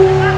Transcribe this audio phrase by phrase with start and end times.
[0.00, 0.29] Yeah.